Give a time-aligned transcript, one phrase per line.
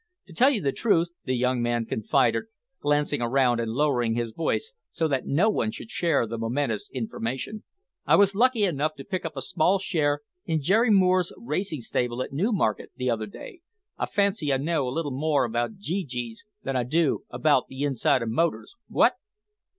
[0.25, 2.45] To tell you the truth," the young man confided,
[2.79, 7.63] glancing around and lowering his voice so that no one should share the momentous information,
[8.07, 12.23] "I was lucky enough to pick up a small share in Jere Moore's racing stable
[12.23, 13.59] at Newmarket, the other day.
[13.95, 17.83] I fancy I know a little more about gee gees than I do about the
[17.83, 19.13] inside of motors, what?"